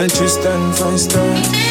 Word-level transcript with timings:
and 0.00 0.10
you 0.12 0.16
Triston 0.16 0.72
Fivestar. 0.72 1.69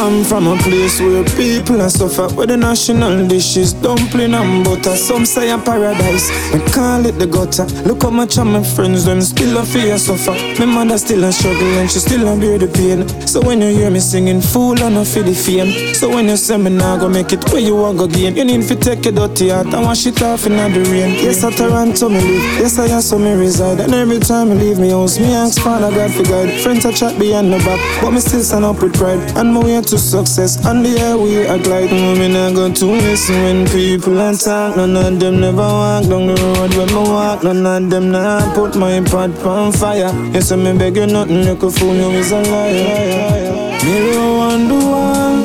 I'm 0.00 0.24
from 0.24 0.46
a 0.46 0.56
place 0.56 0.98
where 0.98 1.24
people 1.36 1.82
are 1.82 1.90
suffer. 1.90 2.34
Where 2.34 2.46
the 2.46 2.56
national 2.56 3.28
dish 3.28 3.58
is 3.58 3.74
dumpling 3.74 4.32
and 4.32 4.64
butter. 4.64 4.96
Some 4.96 5.26
say 5.26 5.50
a 5.50 5.58
paradise, 5.58 6.30
we 6.54 6.60
call 6.72 7.04
it 7.04 7.18
the 7.18 7.26
gutter. 7.26 7.66
Look 7.86 8.04
how 8.04 8.10
much 8.10 8.38
of 8.38 8.46
my 8.46 8.62
friends, 8.62 9.04
them 9.04 9.20
still 9.20 9.58
a 9.58 9.62
fear 9.62 9.98
suffer. 9.98 10.32
My 10.58 10.64
mother 10.64 10.96
still 10.96 11.22
a 11.24 11.30
struggle 11.30 11.68
and 11.76 11.90
she 11.90 11.98
still 11.98 12.26
a 12.28 12.40
bear 12.40 12.56
the 12.56 12.68
pain. 12.68 13.06
So 13.26 13.42
when 13.42 13.60
you 13.60 13.68
hear 13.76 13.90
me 13.90 14.00
singing, 14.00 14.40
fool 14.40 14.82
I 14.82 14.88
no 14.88 15.04
feel 15.04 15.24
the 15.24 15.34
fame. 15.34 15.94
So 15.94 16.08
when 16.08 16.28
you 16.28 16.38
say 16.38 16.56
me 16.56 16.70
nah 16.70 16.96
go 16.96 17.06
make 17.06 17.34
it, 17.34 17.44
where 17.52 17.60
you 17.60 17.76
want 17.76 17.98
go 17.98 18.08
gain? 18.08 18.36
You 18.36 18.46
need 18.46 18.62
to 18.68 18.76
take 18.76 19.04
your 19.04 19.12
dirty 19.12 19.50
heart 19.50 19.66
and 19.66 19.84
wash 19.84 20.06
it 20.06 20.22
off 20.22 20.46
in 20.46 20.56
the 20.56 20.80
rain. 20.90 21.12
Yes, 21.20 21.44
I 21.44 21.50
Toronto 21.50 22.08
me 22.08 22.20
live, 22.20 22.42
yes 22.58 22.78
I 22.78 22.88
have 22.88 23.04
so 23.04 23.18
me 23.18 23.34
reside. 23.34 23.80
And 23.80 23.92
every 23.92 24.18
time 24.18 24.50
I 24.50 24.54
leave 24.54 24.78
me 24.78 24.88
house, 24.88 25.18
me 25.18 25.34
ask 25.34 25.60
Father 25.60 25.90
God 25.90 26.10
for 26.10 26.24
guide. 26.24 26.58
Friends 26.62 26.86
I 26.86 26.92
chat 26.92 27.18
behind 27.18 27.52
the 27.52 27.58
back, 27.58 27.80
but 28.00 28.12
me 28.12 28.20
still 28.20 28.42
stand 28.42 28.64
up 28.64 28.80
with 28.80 28.94
pride. 28.94 29.20
And 29.36 29.52
my 29.52 29.62
way 29.62 29.89
to 29.90 29.98
success. 29.98 30.64
On 30.66 30.84
the 30.84 30.90
air 31.00 31.18
we 31.18 31.44
are 31.46 31.58
glide 31.58 31.90
Women 31.90 32.36
I 32.36 32.52
go 32.54 32.72
to 32.72 32.86
listen 32.86 33.42
when 33.42 33.66
people 33.66 34.20
are 34.20 34.34
talk. 34.34 34.76
None 34.76 34.96
of 34.96 35.18
them 35.18 35.40
never 35.40 35.66
walk 35.66 36.04
down 36.04 36.26
the 36.28 36.34
road 36.34 36.72
when 36.78 36.86
me 36.94 37.10
walk. 37.10 37.42
None 37.42 37.66
of 37.66 37.90
them 37.90 38.12
now 38.12 38.54
put 38.54 38.76
my 38.76 39.00
pot 39.00 39.30
on 39.44 39.72
fire. 39.72 40.12
You 40.32 40.42
say 40.42 40.54
me 40.56 40.78
beg 40.78 40.96
you 40.96 41.06
nothing, 41.06 41.42
you 41.42 41.56
could 41.56 41.74
fool 41.74 41.94
you 41.94 42.10
is 42.20 42.30
a 42.30 42.40
liar 42.40 43.82
Mirror 43.84 44.30
on 44.48 44.68
the 44.68 44.78
wall 44.90 45.36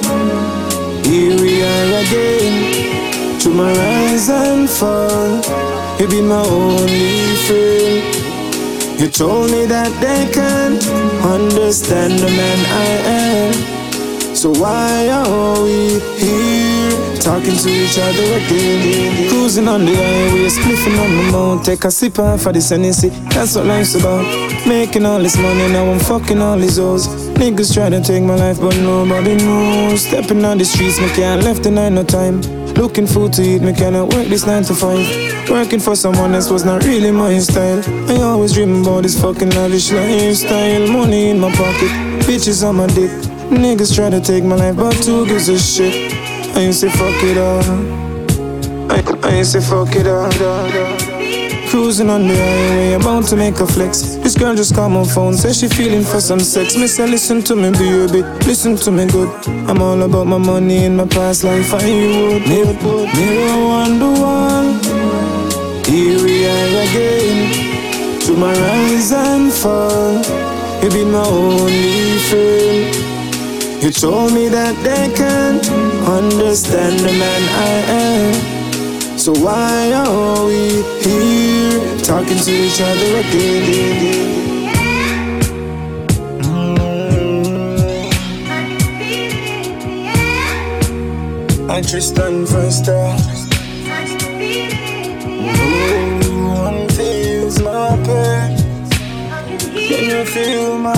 Here 1.09 1.35
we 1.41 1.63
are 1.63 1.91
again. 2.05 3.39
To 3.41 3.49
my 3.49 3.73
rise 3.73 4.29
and 4.29 4.69
fall. 4.69 5.41
You 5.99 6.07
be 6.07 6.21
my 6.21 6.45
only 6.45 7.35
friend. 7.47 8.99
You 9.01 9.09
told 9.09 9.49
me 9.49 9.65
that 9.65 9.91
they 10.05 10.31
can't 10.31 10.85
understand 11.25 12.19
the 12.19 12.29
man 12.29 12.59
I 12.69 12.85
am. 13.09 13.74
So 14.45 14.51
why 14.61 15.09
are 15.09 15.63
we 15.63 15.99
here 16.21 17.17
talking 17.17 17.57
to 17.57 17.67
each 17.67 17.97
other 17.97 18.25
again? 18.37 19.27
Cruising 19.27 19.67
on 19.67 19.85
the 19.85 19.95
highway, 19.95 20.45
spliffing 20.45 20.99
on 21.03 21.17
the 21.17 21.31
mount, 21.31 21.65
take 21.65 21.83
a 21.83 21.89
sip 21.89 22.19
off 22.19 22.45
of 22.45 22.53
this 22.53 22.69
Hennessy. 22.69 23.09
That's 23.33 23.55
what 23.55 23.65
life's 23.65 23.95
about. 23.95 24.23
Making 24.67 25.07
all 25.07 25.17
this 25.17 25.35
money, 25.35 25.67
now 25.73 25.91
I'm 25.91 25.97
fucking 25.97 26.39
all 26.39 26.59
these 26.59 26.77
hoes. 26.77 27.07
Niggas 27.39 27.73
try 27.73 27.89
to 27.89 27.99
take 27.99 28.21
my 28.21 28.35
life, 28.35 28.61
but 28.61 28.77
nobody 28.77 29.33
knows. 29.33 30.05
Stepping 30.05 30.45
on 30.45 30.59
the 30.59 30.65
streets, 30.65 31.01
me 31.01 31.09
can't 31.09 31.41
left 31.41 31.63
the 31.63 31.71
night 31.71 31.93
no 31.93 32.03
time. 32.03 32.41
Looking 32.75 33.07
for 33.07 33.13
food 33.13 33.33
to 33.33 33.41
eat, 33.41 33.63
me 33.63 33.73
cannot 33.73 34.13
work 34.13 34.27
this 34.27 34.45
9 34.45 34.63
to 34.65 34.75
5 34.75 35.49
Working 35.49 35.79
for 35.79 35.95
someone 35.95 36.35
else 36.35 36.51
was 36.51 36.65
not 36.65 36.83
really 36.83 37.09
my 37.09 37.39
style 37.39 37.81
I 38.11 38.21
always 38.21 38.51
dream 38.51 38.81
about 38.81 39.03
this 39.03 39.19
fucking 39.19 39.51
lavish 39.51 39.93
lifestyle 39.93 40.85
Money 40.91 41.29
in 41.29 41.39
my 41.39 41.51
pocket, 41.55 41.89
bitches 42.27 42.67
on 42.67 42.75
my 42.75 42.87
dick 42.87 43.34
Niggas 43.49 43.95
try 43.95 44.09
to 44.09 44.19
take 44.19 44.43
my 44.43 44.55
life, 44.55 44.75
but 44.75 44.93
two 45.03 45.25
gives 45.25 45.49
a 45.49 45.59
shit. 45.59 46.13
I 46.55 46.61
ain't 46.61 46.73
say 46.75 46.89
fuck 46.89 47.23
it 47.23 47.37
all. 47.37 47.63
I, 48.91 49.01
I 49.27 49.31
ain't 49.35 49.45
say 49.47 49.61
fuck 49.61 49.95
it 49.95 50.07
all. 50.07 50.31
Cruising 51.69 52.09
on 52.09 52.27
the 52.27 52.35
highway, 52.35 52.93
about 52.93 53.25
to 53.25 53.35
make 53.35 53.59
a 53.59 53.67
flex. 53.67 54.15
This 54.23 54.35
girl 54.35 54.55
just 54.55 54.73
called 54.75 54.93
my 54.93 55.03
phone, 55.03 55.33
says 55.35 55.59
she 55.59 55.67
feeling 55.67 56.03
for 56.03 56.21
some 56.21 56.39
sex. 56.39 56.77
Me 56.77 56.87
say, 56.87 57.07
listen 57.07 57.41
to 57.43 57.55
me, 57.55 57.71
baby, 57.71 58.21
listen 58.45 58.75
to 58.77 58.91
me 58.91 59.05
good. 59.07 59.29
I'm 59.67 59.81
all 59.81 60.01
about 60.01 60.27
my 60.27 60.37
money 60.37 60.85
and 60.85 60.97
my 60.97 61.07
past 61.07 61.43
life, 61.43 61.73
I 61.73 61.77
would. 61.77 62.47
Mirror, 62.47 62.73
mirror 63.15 63.51
on 63.81 63.99
the 63.99 64.11
wall, 64.21 64.65
here 65.85 66.23
we 66.23 66.45
are 66.47 66.81
again. 66.85 68.21
To 68.21 68.33
my 68.37 68.53
rise 68.53 69.11
and 69.11 69.51
fall, 69.51 70.13
you 70.81 70.89
be 70.89 71.03
my 71.05 71.25
only. 71.27 71.94
You 73.85 73.91
told 73.91 74.33
me 74.33 74.47
that 74.47 74.75
they 74.83 75.13
can't 75.13 75.63
understand 76.09 76.99
the 77.01 77.13
man 77.21 77.41
I 77.53 77.75
am. 78.01 78.33
So 79.15 79.31
why 79.31 79.93
are 79.93 80.43
we 80.43 80.81
here 81.05 81.97
talking 81.99 82.35
to 82.35 82.51
each 82.51 82.81
other 82.81 83.19
again? 83.21 84.65
I 91.69 91.81
Triston 91.81 92.47
Fivestar. 92.47 93.13
No 96.25 96.37
one 96.65 96.89
feels 96.89 97.61
my 97.61 97.95
pain. 98.03 98.57
Can 99.87 100.09
you 100.09 100.25
feel 100.25 100.79
my? 100.79 100.94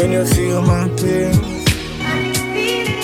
Can 0.00 0.12
you 0.12 0.24
feel 0.24 0.62
my 0.62 0.88
pain? 0.96 1.59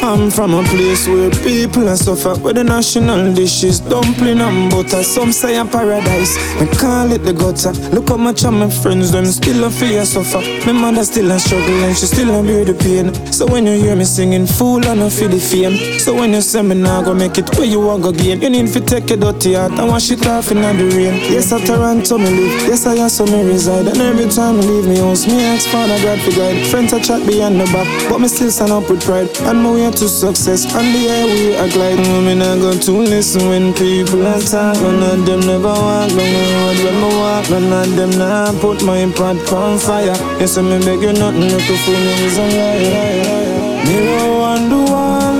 I'm 0.07 0.31
from 0.31 0.55
a 0.55 0.63
place 0.63 1.09
where 1.09 1.31
people 1.43 1.89
are 1.89 1.97
suffer 1.97 2.39
Where 2.41 2.55
the 2.55 2.63
national 2.63 3.35
dish 3.35 3.65
is 3.65 3.81
dumpling 3.81 4.41
and 4.41 4.71
butter. 4.71 5.03
Some 5.03 5.33
say 5.33 5.57
a 5.59 5.65
paradise, 5.65 6.39
we 6.61 6.69
call 6.79 7.11
it 7.11 7.25
the 7.25 7.33
gutter. 7.33 7.73
Look 7.91 8.11
how 8.11 8.17
much 8.17 8.45
of 8.45 8.55
my 8.55 8.71
friends, 8.71 9.11
them 9.11 9.27
still 9.27 9.65
a 9.65 9.71
fear 9.71 10.05
suffer. 10.05 10.39
My 10.65 10.71
mother 10.73 11.03
still 11.03 11.33
a 11.33 11.41
struggle 11.41 11.83
and 11.83 11.97
she 11.97 12.07
still 12.07 12.31
a 12.39 12.41
bear 12.47 12.65
the 12.65 12.75
pain. 12.75 13.13
So 13.33 13.47
when 13.47 13.67
you 13.67 13.73
hear 13.83 13.97
me 13.97 14.05
singing, 14.05 14.47
fool 14.47 14.87
I 14.87 14.95
no 14.95 15.11
feel 15.11 15.29
the 15.29 15.41
fame. 15.41 15.75
So 15.99 16.15
when 16.15 16.35
you 16.35 16.41
say 16.41 16.63
me 16.63 16.77
nah 16.77 17.03
go 17.03 17.13
make 17.13 17.37
it, 17.39 17.51
where 17.59 17.67
you 17.67 17.81
want 17.81 18.05
go 18.05 18.13
gain? 18.13 18.43
You 18.43 18.51
need 18.51 18.69
to 18.75 18.81
take 18.81 19.11
your 19.11 19.19
dirty 19.19 19.55
heart 19.55 19.73
and 19.73 19.89
wash 19.89 20.13
it 20.13 20.25
off 20.29 20.53
in 20.53 20.63
the 20.63 20.87
rain. 20.95 21.19
Yes, 21.35 21.51
I 21.51 21.59
Toronto 21.67 22.17
me 22.17 22.31
live, 22.31 22.69
yes 22.69 22.87
I 22.87 22.95
have 22.95 23.11
so 23.11 23.27
me 23.27 23.43
reside. 23.43 23.89
And 23.89 23.99
every 23.99 24.31
time 24.31 24.61
I 24.61 24.63
leave 24.63 24.87
me 24.87 24.99
house, 24.99 25.27
me 25.27 25.43
ask 25.43 25.69
Father 25.69 25.99
God 25.99 26.21
for 26.23 26.31
guide. 26.31 26.65
Friends 26.69 26.93
I 26.93 27.01
chat 27.01 27.27
behind 27.27 27.59
the 27.59 27.65
back, 27.75 27.89
but 28.09 28.21
me 28.21 28.29
still 28.29 28.53
stand 28.53 28.71
up 28.71 28.89
with 28.89 29.03
pride. 29.03 29.29
And 29.51 29.63
my 29.65 29.73
way 29.73 29.96
to 29.97 30.09
success. 30.09 30.67
On 30.75 30.85
the 30.93 31.09
air 31.09 31.25
we 31.27 31.55
act 31.57 31.75
like 31.77 31.97
women 31.97 32.43
I 32.43 32.57
go 32.59 32.73
to 32.73 32.93
listen 32.93 33.49
when 33.49 33.73
people 33.73 34.27
are 34.27 34.41
talk 34.41 34.77
None 34.83 35.03
of 35.03 35.25
them 35.25 35.41
never 35.41 35.73
walk 35.73 36.09
down 36.09 36.31
the 36.37 36.45
road 36.53 36.79
when 36.85 36.97
me 37.01 37.09
walk. 37.17 37.51
None 37.51 37.73
of 37.73 37.97
them 37.97 38.11
now 38.19 38.53
put 38.61 38.85
my 38.85 39.11
pot 39.17 39.41
on 39.53 39.79
fire. 39.79 40.17
Yes, 40.39 40.59
I 40.59 40.63
me 40.63 40.79
beg 40.85 41.01
you 41.01 41.13
nothing, 41.13 41.49
you 41.49 41.61
could 41.67 41.81
fool 41.81 41.95
me 41.95 42.13
is 42.27 42.37
a 42.37 42.47
liar 42.57 43.87
Mirror 43.89 44.33
on 44.53 44.61
the 44.69 44.81
wall 44.93 45.37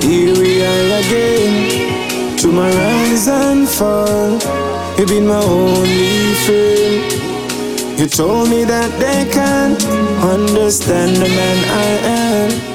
Here 0.00 0.34
we 0.38 0.62
are 0.62 0.88
again. 1.00 2.38
To 2.38 2.48
my 2.48 2.70
rise 2.70 3.28
and 3.28 3.68
fall. 3.68 4.38
You've 4.98 5.08
been 5.08 5.26
my 5.26 5.42
only 5.42 6.34
friend 6.44 7.22
you 7.98 8.08
told 8.08 8.48
me 8.48 8.64
that 8.64 8.90
they 8.98 9.30
can't 9.30 9.84
understand 10.24 11.14
the 11.18 11.28
man 11.28 11.58
I 11.68 11.88
am. 12.08 12.71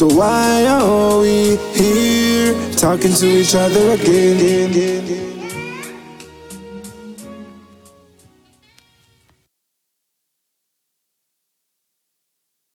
So 0.00 0.06
why 0.06 0.64
are 0.64 1.20
we 1.20 1.58
here 1.74 2.54
talking 2.72 3.12
to 3.12 3.26
each 3.26 3.54
other 3.54 3.90
again? 3.90 5.39